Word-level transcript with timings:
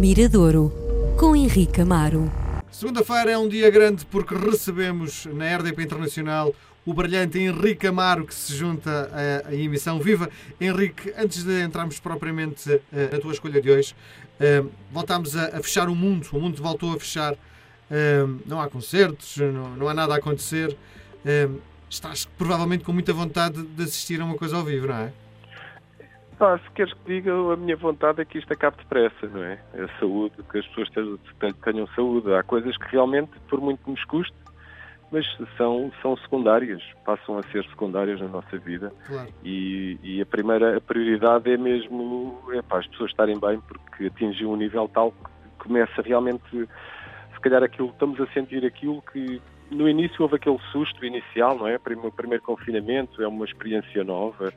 Miradouro, 0.00 0.72
com 1.18 1.36
Henrique 1.36 1.82
Amaro. 1.82 2.32
Segunda-feira 2.70 3.32
é 3.32 3.36
um 3.36 3.46
dia 3.46 3.68
grande 3.68 4.06
porque 4.06 4.34
recebemos 4.34 5.26
na 5.26 5.58
RDP 5.58 5.82
Internacional 5.82 6.54
o 6.86 6.94
brilhante 6.94 7.38
Henrique 7.38 7.86
Amaro 7.86 8.24
que 8.24 8.34
se 8.34 8.54
junta 8.54 9.10
à, 9.44 9.54
emissão 9.54 10.00
Viva. 10.00 10.30
Henrique, 10.58 11.12
antes 11.18 11.44
de 11.44 11.62
entrarmos 11.62 12.00
propriamente 12.00 12.72
uh, 12.72 12.80
na 13.12 13.20
tua 13.20 13.34
escolha 13.34 13.60
de 13.60 13.70
hoje, 13.70 13.94
uh, 14.40 14.70
voltámos 14.90 15.36
a, 15.36 15.60
fechar 15.60 15.90
o 15.90 15.94
mundo, 15.94 16.26
o 16.32 16.40
mundo 16.40 16.62
voltou 16.62 16.94
a 16.94 16.98
fechar, 16.98 17.34
uh, 17.34 18.40
não 18.46 18.58
há 18.58 18.70
concertos, 18.70 19.36
não, 19.36 19.86
há 19.86 19.92
nada 19.92 20.14
a 20.14 20.16
acontecer. 20.16 20.74
estás 21.90 22.26
provavelmente 22.38 22.84
com 22.84 22.92
muita 22.94 23.12
vontade 23.12 23.62
de 23.62 23.82
assistir 23.82 24.18
a 24.22 24.24
uma 24.24 24.34
coisa 24.34 24.56
ao 24.56 24.64
vivo, 24.64 24.86
não 24.86 24.96
é? 24.96 25.12
Ah, 26.40 26.58
se 26.58 26.70
queres 26.70 26.94
que 26.94 27.04
diga, 27.04 27.32
a 27.32 27.56
minha 27.56 27.76
vontade 27.76 28.22
é 28.22 28.24
que 28.24 28.38
isto 28.38 28.50
acabe 28.50 28.78
depressa, 28.78 29.26
não 29.26 29.42
é? 29.44 29.58
A 29.74 30.00
saúde, 30.00 30.34
que 30.50 30.58
as 30.58 30.66
pessoas 30.68 30.88
tenham 31.62 31.86
saúde. 31.88 32.32
Há 32.32 32.42
coisas 32.42 32.74
que 32.78 32.90
realmente, 32.90 33.30
por 33.46 33.60
muito 33.60 33.84
que 33.84 33.90
nos 33.90 34.02
custe, 34.04 34.34
mas 35.12 35.26
são, 35.58 35.92
são 36.00 36.16
secundárias, 36.16 36.82
passam 37.04 37.36
a 37.36 37.42
ser 37.50 37.62
secundárias 37.66 38.18
na 38.20 38.28
nossa 38.28 38.56
vida. 38.56 38.90
Claro. 39.06 39.28
E, 39.44 39.98
e, 40.02 40.22
a 40.22 40.26
primeira 40.26 40.78
a 40.78 40.80
prioridade 40.80 41.52
é 41.52 41.58
mesmo 41.58 42.40
é 42.52 42.62
para 42.62 42.78
as 42.78 42.86
pessoas 42.86 43.10
estarem 43.10 43.38
bem, 43.38 43.60
porque 43.60 44.06
atingiu 44.06 44.50
um 44.50 44.56
nível 44.56 44.88
tal 44.88 45.12
que 45.12 45.64
começa 45.66 46.00
realmente, 46.00 46.48
se 46.50 47.40
calhar 47.42 47.62
aquilo, 47.62 47.88
estamos 47.90 48.18
a 48.18 48.26
sentir 48.28 48.64
aquilo 48.64 49.02
que 49.12 49.42
no 49.70 49.86
início 49.86 50.22
houve 50.22 50.36
aquele 50.36 50.58
susto 50.72 51.04
inicial, 51.04 51.58
não 51.58 51.68
é? 51.68 51.76
O 51.76 52.12
primeiro 52.12 52.42
confinamento 52.42 53.22
é 53.22 53.28
uma 53.28 53.44
experiência 53.44 54.02
nova 54.02 54.50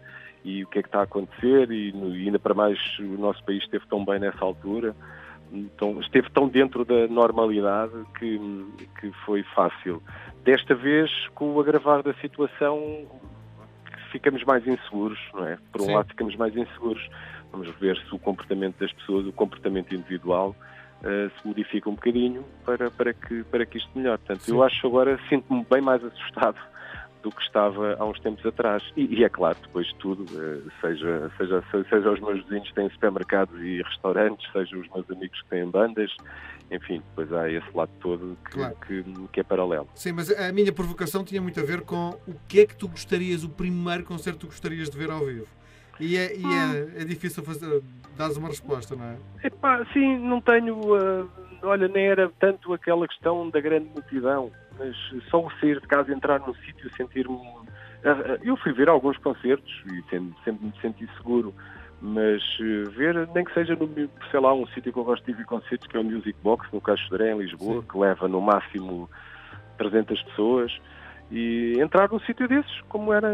e 0.43 0.63
o 0.63 0.67
que 0.67 0.79
é 0.79 0.81
que 0.81 0.87
está 0.87 0.99
a 0.99 1.03
acontecer 1.03 1.71
e, 1.71 1.91
e 1.91 2.25
ainda 2.25 2.39
para 2.39 2.53
mais 2.53 2.77
o 2.99 3.17
nosso 3.17 3.43
país 3.43 3.63
esteve 3.63 3.85
tão 3.87 4.03
bem 4.03 4.19
nessa 4.19 4.43
altura, 4.43 4.95
então, 5.51 5.99
esteve 6.01 6.29
tão 6.31 6.47
dentro 6.47 6.83
da 6.83 7.07
normalidade 7.07 7.93
que, 8.17 8.39
que 8.99 9.11
foi 9.23 9.43
fácil. 9.55 10.01
Desta 10.43 10.73
vez, 10.73 11.11
com 11.35 11.53
o 11.53 11.59
agravar 11.59 12.01
da 12.01 12.13
situação, 12.15 13.05
ficamos 14.11 14.43
mais 14.43 14.65
inseguros, 14.67 15.19
não 15.33 15.45
é? 15.45 15.57
Por 15.71 15.81
um 15.81 15.85
Sim. 15.85 15.93
lado 15.93 16.07
ficamos 16.09 16.35
mais 16.35 16.57
inseguros, 16.57 17.07
vamos 17.51 17.69
ver 17.79 17.95
se 17.97 18.15
o 18.15 18.19
comportamento 18.19 18.79
das 18.79 18.91
pessoas, 18.93 19.27
o 19.27 19.31
comportamento 19.31 19.93
individual, 19.93 20.55
uh, 21.01 21.31
se 21.39 21.47
modifica 21.47 21.87
um 21.87 21.93
bocadinho 21.93 22.43
para, 22.65 22.89
para, 22.89 23.13
que, 23.13 23.43
para 23.43 23.63
que 23.63 23.77
isto 23.77 23.89
melhore. 23.95 24.17
Portanto, 24.19 24.41
Sim. 24.41 24.53
eu 24.53 24.63
acho 24.63 24.87
agora, 24.87 25.19
sinto-me 25.29 25.63
bem 25.69 25.81
mais 25.81 26.03
assustado 26.03 26.57
do 27.23 27.31
que 27.31 27.41
estava 27.41 27.95
há 27.97 28.05
uns 28.05 28.19
tempos 28.19 28.45
atrás. 28.45 28.83
E, 28.95 29.05
e 29.05 29.23
é 29.23 29.29
claro, 29.29 29.57
depois 29.61 29.87
de 29.87 29.95
tudo, 29.95 30.25
eh, 30.35 30.69
seja, 30.81 31.31
seja, 31.37 31.63
seja 31.89 32.11
os 32.11 32.19
meus 32.19 32.43
vizinhos 32.43 32.67
que 32.67 32.75
têm 32.75 32.89
supermercados 32.89 33.59
e 33.61 33.81
restaurantes, 33.81 34.45
seja 34.51 34.77
os 34.77 34.87
meus 34.89 35.09
amigos 35.09 35.41
que 35.41 35.49
têm 35.49 35.65
bandas, 35.67 36.11
enfim, 36.69 37.01
depois 37.09 37.31
há 37.31 37.49
esse 37.49 37.67
lado 37.73 37.91
todo 38.01 38.37
que, 38.45 38.51
claro. 38.51 38.75
que, 38.85 39.03
que, 39.31 39.39
é 39.39 39.43
paralelo. 39.43 39.87
Sim, 39.95 40.11
mas 40.11 40.29
a 40.29 40.51
minha 40.51 40.71
provocação 40.71 41.23
tinha 41.23 41.41
muito 41.41 41.59
a 41.59 41.63
ver 41.63 41.81
com 41.81 42.09
o 42.27 42.35
que 42.47 42.59
é 42.59 42.65
que 42.65 42.75
tu 42.75 42.87
gostarias, 42.87 43.43
o 43.43 43.49
primeiro 43.49 44.03
concerto 44.03 44.39
que 44.39 44.45
tu 44.45 44.49
gostarias 44.49 44.89
de 44.89 44.97
ver 44.97 45.09
ao 45.09 45.25
vivo. 45.25 45.47
E 45.99 46.17
é, 46.17 46.35
e 46.35 46.43
é, 46.43 47.01
é 47.01 47.05
difícil 47.05 47.43
fazer, 47.43 47.81
dar 48.17 48.31
uma 48.31 48.49
resposta, 48.49 48.95
não 48.95 49.05
é? 49.05 49.17
Epá, 49.43 49.85
sim, 49.93 50.17
não 50.19 50.41
tenho. 50.41 50.75
Uh, 50.75 51.29
olha, 51.61 51.87
nem 51.87 52.07
era 52.07 52.29
tanto 52.39 52.73
aquela 52.73 53.07
questão 53.07 53.49
da 53.49 53.61
grande 53.61 53.89
multidão 53.89 54.51
mas 54.77 54.95
só 55.29 55.45
o 55.45 55.51
sair 55.59 55.79
de 55.79 55.87
casa, 55.87 56.13
entrar 56.13 56.39
num 56.39 56.53
sítio, 56.55 56.89
sentir-me. 56.95 57.37
Ah, 58.05 58.11
ah, 58.11 58.39
eu 58.43 58.57
fui 58.57 58.73
ver 58.73 58.89
alguns 58.89 59.17
concertos 59.17 59.71
e 59.85 60.01
sempre, 60.09 60.35
sempre 60.43 60.65
me 60.65 60.73
senti 60.81 61.07
seguro, 61.17 61.53
mas 62.01 62.41
eh, 62.59 62.89
ver, 62.89 63.27
nem 63.33 63.45
que 63.45 63.53
seja 63.53 63.75
no, 63.75 63.89
sei 64.29 64.39
lá, 64.39 64.53
um 64.53 64.67
sítio 64.67 64.91
que 64.91 64.99
eu 64.99 65.03
gosto 65.03 65.25
de 65.25 65.33
ver 65.33 65.45
concertos, 65.45 65.87
que 65.87 65.95
é 65.95 65.99
o 65.99 66.03
Music 66.03 66.35
Box, 66.43 66.67
no 66.73 66.81
Caixo 66.81 67.09
de 67.09 67.23
em 67.23 67.37
Lisboa, 67.37 67.81
Sim. 67.81 67.87
que 67.87 67.97
leva 67.97 68.27
no 68.27 68.41
máximo 68.41 69.09
300 69.77 70.21
pessoas 70.23 70.81
e 71.33 71.79
entrar 71.81 72.11
num 72.11 72.19
sítio 72.19 72.47
desses, 72.47 72.81
como 72.89 73.11
era, 73.11 73.27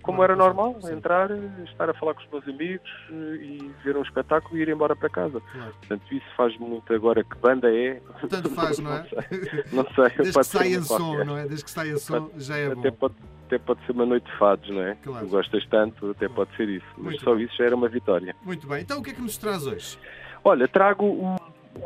como 0.00 0.22
era 0.22 0.36
normal, 0.36 0.78
entrar, 0.84 1.28
estar 1.64 1.90
a 1.90 1.94
falar 1.94 2.14
com 2.14 2.20
os 2.20 2.30
meus 2.30 2.48
amigos 2.48 2.88
eh, 3.10 3.34
e 3.42 3.74
ver 3.82 3.96
um 3.96 4.02
espetáculo 4.02 4.56
e 4.56 4.62
ir 4.62 4.68
embora 4.68 4.94
para 4.94 5.08
casa. 5.08 5.40
Claro. 5.40 5.72
Portanto, 5.72 6.14
isso 6.14 6.26
faz 6.36 6.56
muito 6.56 6.94
agora 6.94 7.24
que 7.24 7.36
banda 7.38 7.68
é. 7.68 8.00
Tanto 8.30 8.48
faz, 8.50 8.78
não, 8.78 8.92
é? 8.92 9.04
Não 9.74 9.84
sei. 9.92 10.10
Desde 10.16 10.38
que 10.38 10.44
saia 10.44 10.82
som, 10.82 11.24
não 11.24 11.36
é? 11.36 11.46
Desde 11.48 11.64
que 11.64 11.70
saia 11.70 11.98
som 11.98 12.30
já 12.36 12.56
é 12.56 12.66
até 12.68 12.90
bom. 12.92 12.96
Pode, 12.96 13.14
até 13.46 13.58
pode 13.58 13.84
ser 13.86 13.92
uma 13.92 14.06
noite 14.06 14.30
de 14.30 14.38
fados, 14.38 14.68
não 14.70 14.82
é? 14.82 14.96
Claro. 15.02 15.26
Tu 15.26 15.30
gostas 15.30 15.66
tanto, 15.66 16.10
até 16.10 16.28
pode 16.28 16.54
ser 16.56 16.68
isso. 16.68 16.86
Mas 16.96 17.04
muito 17.04 17.24
só 17.24 17.34
bem. 17.34 17.44
isso 17.44 17.56
já 17.56 17.64
era 17.64 17.74
uma 17.74 17.88
vitória. 17.88 18.36
Muito 18.44 18.68
bem. 18.68 18.82
Então 18.82 19.00
o 19.00 19.02
que 19.02 19.10
é 19.10 19.12
que 19.12 19.20
nos 19.20 19.36
traz 19.36 19.66
hoje? 19.66 19.98
Olha, 20.44 20.68
trago 20.68 21.04
um 21.04 21.36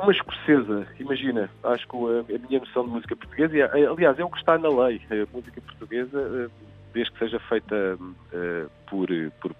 uma 0.03 0.12
escocesa, 0.12 0.87
imagina, 0.99 1.50
acho 1.65 1.87
que 1.87 1.97
a, 1.97 2.49
minha 2.49 2.61
noção 2.61 2.84
de 2.84 2.91
música 2.91 3.16
portuguesa, 3.16 3.56
e, 3.56 3.87
aliás, 3.87 4.19
é 4.19 4.25
o 4.25 4.31
que 4.31 4.38
está 4.38 4.59
na 4.59 4.69
lei, 4.69 5.00
a 5.11 5.37
música 5.37 5.61
portuguesa, 5.61 6.19
eh, 6.19 6.49
desde 6.93 7.12
que 7.12 7.19
seja 7.19 7.38
feita 7.41 7.97
uh, 7.97 8.71
por, 8.89 9.09
por, 9.41 9.55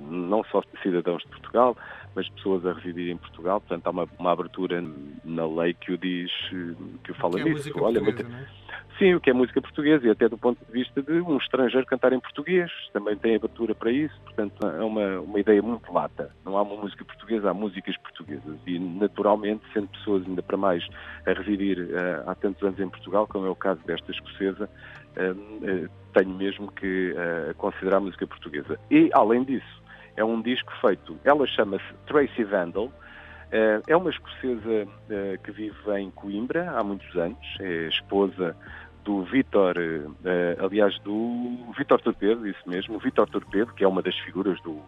não 0.00 0.44
só 0.44 0.62
cidadãos 0.82 1.22
de 1.22 1.28
Portugal, 1.28 1.76
mas 2.14 2.28
pessoas 2.30 2.64
a 2.66 2.72
residir 2.72 3.10
em 3.10 3.16
Portugal, 3.16 3.60
portanto 3.60 3.86
há 3.86 3.90
uma, 3.90 4.08
uma 4.18 4.32
abertura 4.32 4.82
na 5.24 5.46
lei 5.46 5.74
que 5.74 5.92
o 5.92 5.98
diz, 5.98 6.30
que 7.02 7.12
o 7.12 7.14
fala 7.14 7.34
que 7.34 7.48
é 7.48 7.52
nisso. 7.52 7.72
Olha, 7.80 8.00
muito, 8.00 8.22
é? 8.22 8.46
Sim, 8.98 9.14
o 9.14 9.20
que 9.20 9.30
é 9.30 9.32
música 9.32 9.62
portuguesa 9.62 10.04
e 10.08 10.10
até 10.10 10.28
do 10.28 10.36
ponto 10.36 10.58
de 10.66 10.72
vista 10.72 11.00
de 11.00 11.12
um 11.20 11.36
estrangeiro 11.36 11.86
cantar 11.86 12.12
em 12.12 12.18
português, 12.18 12.68
também 12.92 13.16
tem 13.16 13.36
abertura 13.36 13.72
para 13.72 13.92
isso, 13.92 14.20
portanto 14.24 14.66
é 14.66 14.82
uma, 14.82 15.20
uma 15.20 15.38
ideia 15.38 15.62
muito 15.62 15.92
lata. 15.92 16.34
Não 16.44 16.56
há 16.56 16.62
uma 16.62 16.74
música 16.74 17.04
portuguesa, 17.04 17.48
há 17.48 17.54
músicas 17.54 17.96
portuguesas 17.98 18.58
e 18.66 18.76
naturalmente, 18.76 19.62
sendo 19.72 19.86
pessoas 19.86 20.26
ainda 20.26 20.42
para 20.42 20.56
mais 20.56 20.84
a 21.24 21.32
residir 21.32 21.78
uh, 21.78 22.28
há 22.28 22.34
tantos 22.34 22.60
anos 22.64 22.80
em 22.80 22.88
Portugal, 22.88 23.28
como 23.28 23.46
é 23.46 23.50
o 23.50 23.54
caso 23.54 23.80
desta 23.86 24.10
escocesa, 24.10 24.68
uh, 25.16 25.88
tenho 26.12 26.34
mesmo 26.34 26.72
que 26.72 27.14
considerar 27.56 28.00
música 28.00 28.26
portuguesa. 28.26 28.80
E, 28.90 29.10
além 29.12 29.44
disso, 29.44 29.82
é 30.16 30.24
um 30.24 30.42
disco 30.42 30.72
feito, 30.80 31.16
ela 31.22 31.46
chama-se 31.46 31.84
Tracy 32.06 32.42
Vandal, 32.42 32.90
é 33.86 33.96
uma 33.96 34.10
escocesa 34.10 34.88
que 35.44 35.52
vive 35.52 35.76
em 35.98 36.10
Coimbra 36.10 36.70
há 36.72 36.82
muitos 36.82 37.14
anos, 37.16 37.38
é 37.60 37.88
esposa 37.88 38.56
do 39.08 39.22
Vítor, 39.22 39.74
uh, 39.78 40.66
aliás, 40.66 40.98
do 40.98 41.72
Vítor 41.78 41.98
Torpedo, 42.02 42.46
isso 42.46 42.60
mesmo, 42.66 42.96
o 42.96 42.98
Vítor 42.98 43.26
Torpedo, 43.26 43.72
que 43.72 43.82
é 43.82 43.88
uma 43.88 44.02
das 44.02 44.14
figuras 44.18 44.60
do, 44.60 44.82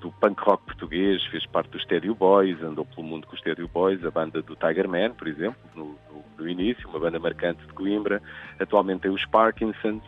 do 0.00 0.10
punk 0.12 0.40
rock 0.42 0.64
português, 0.64 1.22
fez 1.26 1.44
parte 1.44 1.68
do 1.68 1.78
Stereo 1.78 2.14
Boys, 2.14 2.62
andou 2.62 2.86
pelo 2.86 3.06
mundo 3.06 3.26
com 3.26 3.34
o 3.34 3.38
Stereo 3.38 3.68
Boys, 3.68 4.02
a 4.06 4.10
banda 4.10 4.40
do 4.40 4.56
Tiger 4.56 4.88
Man, 4.88 5.10
por 5.10 5.28
exemplo, 5.28 5.60
no, 5.76 5.84
no, 6.10 6.24
no 6.38 6.48
início, 6.48 6.88
uma 6.88 6.98
banda 6.98 7.18
marcante 7.18 7.60
de 7.66 7.72
Coimbra, 7.74 8.22
atualmente 8.58 9.00
tem 9.00 9.10
os 9.10 9.26
Parkinsons, 9.26 10.02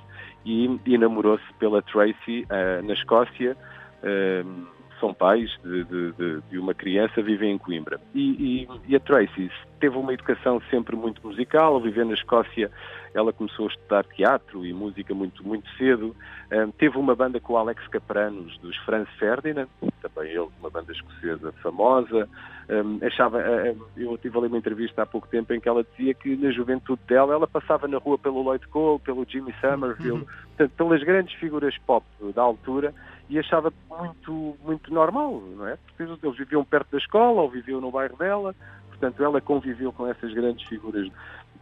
e, 0.47 0.81
e 0.87 0.97
namorou-se 0.97 1.45
pela 1.59 1.83
Tracy 1.83 2.47
uh, 2.49 2.83
na 2.83 2.95
Escócia, 2.95 3.55
uh, 4.03 4.67
são 5.01 5.13
pais 5.15 5.51
de, 5.65 5.85
de, 5.85 6.41
de, 6.51 6.59
uma 6.59 6.75
criança, 6.75 7.23
vivem 7.23 7.53
em 7.53 7.59
Coimbra. 7.59 8.01
E, 8.15 8.67
e, 8.67 8.69
e, 8.89 8.95
a 8.95 9.01
Tracy 9.01 9.51
teve 9.81 9.97
uma 9.97 10.13
educação 10.13 10.61
sempre 10.71 10.95
muito 10.95 11.27
musical, 11.27 11.75
ao 11.75 11.81
viver 11.81 12.05
na 12.05 12.15
Escócia 12.15 12.71
ela 13.15 13.33
começou 13.33 13.67
a 13.67 13.71
estudar 13.71 14.05
teatro 14.05 14.65
e 14.65 14.73
música 14.73 15.15
muito, 15.15 15.47
muito 15.47 15.69
cedo. 15.77 16.15
Um, 16.53 16.71
teve 16.71 16.97
uma 16.97 17.15
banda 17.15 17.41
com 17.41 17.55
o 17.55 17.57
Alex 17.57 17.87
Capranos, 17.89 18.57
dos 18.59 18.77
Franz 18.79 19.09
Ferdinand, 19.19 19.69
também 20.01 20.31
ele, 20.31 20.49
uma 20.61 20.71
banda 20.71 20.93
escocesa 20.93 21.53
famosa. 21.63 22.29
Um, 22.69 23.05
achava, 23.05 23.39
uh, 23.39 23.87
eu 23.97 24.17
tive 24.19 24.39
ali 24.39 24.47
uma 24.47 24.59
entrevista 24.59 25.03
há 25.03 25.07
pouco 25.07 25.27
tempo 25.29 25.53
em 25.53 25.61
que 25.61 25.69
ela 25.69 25.85
dizia 25.85 26.15
que 26.15 26.37
na 26.37 26.51
juventude 26.51 27.01
dela 27.09 27.35
ela 27.35 27.47
passava 27.47 27.89
na 27.89 27.99
rua 27.99 28.17
pelo 28.17 28.43
Lloyd 28.43 28.67
Cole, 28.69 29.01
pelo 29.01 29.27
Jimmy 29.29 29.55
Somerville, 29.61 30.13
uhum. 30.13 30.27
portanto, 30.57 30.73
pelas 30.77 31.03
grandes 31.03 31.35
figuras 31.35 31.77
pop 31.79 32.07
da 32.35 32.43
altura 32.43 32.95
e 33.31 33.39
achava 33.39 33.73
muito, 33.89 34.57
muito 34.65 34.93
normal, 34.93 35.41
não 35.57 35.67
é? 35.69 35.77
Porque 35.77 36.03
eles 36.03 36.37
viviam 36.37 36.65
perto 36.65 36.91
da 36.91 36.99
escola 36.99 37.41
ou 37.41 37.49
viviam 37.49 37.81
no 37.81 37.91
bairro 37.91 38.17
dela, 38.17 38.55
portanto 38.89 39.23
ela 39.23 39.41
conviveu 39.41 39.93
com 39.93 40.07
essas 40.07 40.35
grandes 40.35 40.69
figuras 40.69 41.09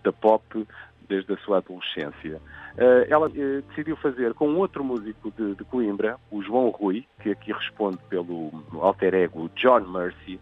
da 0.03 0.11
pop 0.11 0.67
desde 1.07 1.33
a 1.35 1.37
sua 1.39 1.59
adolescência. 1.59 2.41
Uh, 2.77 3.05
ela 3.09 3.29
uh, 3.29 3.63
decidiu 3.69 3.97
fazer 3.97 4.33
com 4.35 4.55
outro 4.57 4.83
músico 4.83 5.31
de, 5.37 5.55
de, 5.55 5.65
Coimbra, 5.65 6.17
o 6.31 6.43
João 6.43 6.71
Rui, 6.71 7.07
que 7.21 7.31
aqui 7.31 7.53
responde 7.53 7.99
pelo 8.09 8.51
alter 8.81 9.15
ego 9.15 9.51
John 9.57 9.81
Mercy, 9.81 10.41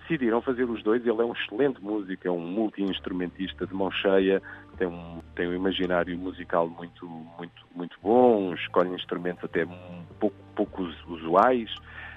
decidiram 0.00 0.40
fazer 0.40 0.64
os 0.64 0.82
dois. 0.82 1.06
Ele 1.06 1.20
é 1.20 1.24
um 1.24 1.32
excelente 1.32 1.82
músico, 1.82 2.26
é 2.26 2.30
um 2.30 2.40
multi-instrumentista 2.40 3.66
de 3.66 3.74
mão 3.74 3.90
cheia, 3.90 4.42
tem 4.76 4.86
um, 4.86 5.20
tem 5.34 5.48
um 5.48 5.54
imaginário 5.54 6.16
musical 6.18 6.68
muito, 6.68 7.06
muito, 7.06 7.66
muito 7.74 7.96
bom, 8.02 8.54
escolhe 8.54 8.90
instrumentos 8.90 9.44
até 9.44 9.66
pouco, 10.18 10.36
pouco 10.54 10.82
usuais. 11.08 11.70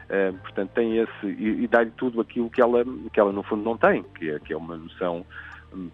Uh, 0.03 0.37
portanto, 0.39 0.71
tem 0.71 0.97
esse. 0.97 1.25
e, 1.25 1.63
e 1.63 1.67
dá-lhe 1.67 1.91
tudo 1.91 2.21
aquilo 2.21 2.49
que 2.49 2.61
ela, 2.61 2.83
que 3.11 3.19
ela, 3.19 3.31
no 3.31 3.43
fundo, 3.43 3.63
não 3.63 3.77
tem, 3.77 4.03
que 4.03 4.29
é, 4.29 4.39
que 4.39 4.53
é 4.53 4.57
uma 4.57 4.75
noção, 4.75 5.25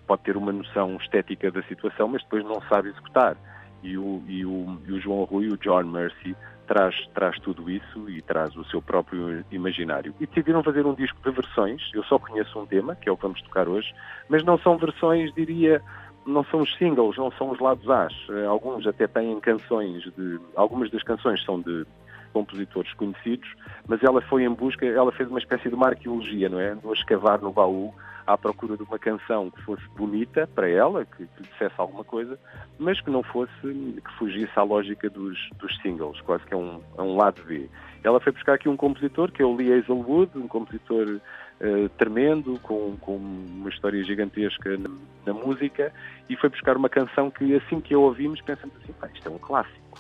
pode 0.08 0.24
ter 0.24 0.36
uma 0.36 0.52
noção 0.52 0.98
estética 0.98 1.52
da 1.52 1.62
situação, 1.64 2.08
mas 2.08 2.24
depois 2.24 2.44
não 2.44 2.62
sabe 2.64 2.90
executar. 2.90 3.38
E 3.82 3.98
o, 3.98 4.22
e 4.28 4.46
o, 4.46 4.78
e 4.88 4.92
o 4.92 5.00
João 5.00 5.24
Rui, 5.24 5.48
o 5.48 5.58
John 5.58 5.84
Mercy, 5.84 6.36
traz, 6.70 6.96
traz 7.16 7.40
tudo 7.40 7.68
isso 7.68 8.08
e 8.08 8.22
traz 8.22 8.56
o 8.56 8.64
seu 8.66 8.80
próprio 8.80 9.44
imaginário. 9.52 10.14
E 10.20 10.28
decidiram 10.28 10.62
fazer 10.62 10.86
um 10.86 10.94
disco 10.94 11.20
de 11.24 11.32
versões, 11.32 11.82
eu 11.96 12.04
só 12.04 12.20
conheço 12.20 12.60
um 12.60 12.66
tema, 12.68 12.96
que 12.96 13.10
é 13.10 13.12
o 13.12 13.18
que 13.18 13.24
vamos 13.24 13.42
tocar 13.42 13.68
hoje, 13.68 13.92
mas 14.30 14.44
não 14.44 14.56
são 14.60 14.78
versões, 14.78 15.34
diria, 15.34 15.82
não 16.28 16.44
são 16.44 16.62
os 16.62 16.72
singles, 16.78 17.18
não 17.18 17.32
são 17.32 17.50
os 17.50 17.60
lados 17.60 17.90
A's. 17.90 18.14
Eh, 18.30 18.46
alguns 18.46 18.86
até 18.86 19.08
têm 19.08 19.40
canções 19.40 20.04
de. 20.16 20.40
Algumas 20.56 20.92
das 20.92 21.02
canções 21.02 21.44
são 21.44 21.60
de 21.60 21.88
compositores 22.32 22.94
conhecidos, 22.94 23.50
mas 23.88 24.04
ela 24.04 24.22
foi 24.22 24.44
em 24.44 24.54
busca, 24.54 24.86
ela 24.86 25.12
fez 25.12 25.28
uma 25.28 25.40
espécie 25.40 25.70
de 25.70 25.74
uma 25.74 25.88
arqueologia, 25.88 26.48
não 26.50 26.60
é? 26.60 26.74
A 26.74 26.94
escavar 26.94 27.42
no 27.42 27.52
baú 27.52 27.92
à 28.30 28.38
procura 28.38 28.78
de 28.78 28.84
uma 28.84 29.00
canção 29.00 29.50
que 29.50 29.60
fosse 29.64 29.84
bonita 29.98 30.48
para 30.54 30.70
ela, 30.70 31.04
que, 31.04 31.26
que 31.26 31.44
dissesse 31.44 31.74
alguma 31.78 32.04
coisa, 32.04 32.40
mas 32.78 33.02
que 33.02 33.10
não 33.10 33.24
fosse, 33.24 33.52
que 33.60 34.12
fugisse 34.20 34.52
à 34.56 34.62
lógica 34.62 35.10
dos, 35.10 35.50
dos 35.58 35.76
singles, 35.82 36.22
quase 36.22 36.46
que 36.46 36.54
é 36.54 36.58
um, 36.58 36.80
é 36.96 37.02
um 37.02 37.18
lado 37.18 37.42
B. 37.44 37.68
Ela 38.04 38.20
foi 38.20 38.32
buscar 38.32 38.54
aqui 38.54 38.70
um 38.70 38.78
compositor, 38.78 39.32
que 39.32 39.42
é 39.42 39.46
o 39.46 39.56
Lee 39.56 39.74
Hazelwood, 39.74 40.38
um 40.38 40.48
compositor 40.48 41.08
uh, 41.10 41.90
tremendo, 41.98 42.60
com, 42.60 42.96
com 42.98 43.16
uma 43.16 43.70
história 43.70 44.04
gigantesca 44.04 44.78
na, 44.78 44.92
na, 45.26 45.34
música, 45.34 45.92
e 46.30 46.36
foi 46.36 46.50
buscar 46.50 46.78
uma 46.78 46.88
canção 46.88 47.32
que, 47.32 47.56
assim 47.56 47.82
que 47.82 47.96
a 47.96 47.98
ouvimos, 47.98 48.40
pensamos 48.42 48.76
assim, 48.78 48.94
isto 49.16 49.28
é 49.28 49.32
um 49.32 49.40
clássico. 49.40 49.98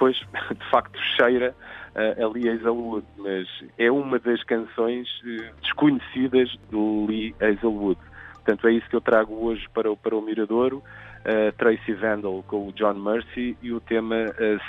Pois, 0.00 0.16
de 0.56 0.70
facto, 0.70 0.98
cheira 1.14 1.54
uh, 1.94 2.24
a 2.24 2.28
Lee 2.28 2.48
Hazelwood, 2.48 3.06
mas 3.18 3.46
é 3.76 3.90
uma 3.90 4.18
das 4.18 4.42
canções 4.44 5.06
uh, 5.20 5.60
desconhecidas 5.60 6.56
do 6.70 7.04
Lee 7.06 7.34
Hazelwood. 7.38 8.00
Portanto, 8.32 8.66
é 8.66 8.72
isso 8.72 8.88
que 8.88 8.96
eu 8.96 9.02
trago 9.02 9.34
hoje 9.44 9.68
para, 9.74 9.92
o, 9.92 9.96
para 9.98 10.16
o 10.16 10.22
Miradouro, 10.22 10.78
uh, 10.78 11.52
Tracy 11.58 11.92
Vandal 11.92 12.42
com 12.48 12.68
o 12.68 12.72
John 12.72 12.94
Mercy 12.94 13.58
e 13.60 13.72
o 13.72 13.80
tema 13.80 14.16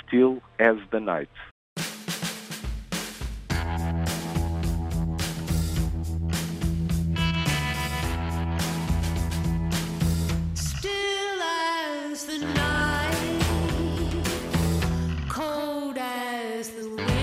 Still 0.02 0.42
as 0.58 0.86
the 0.88 1.00
Night. 1.00 1.51
the 16.74 16.88
way 16.96 17.21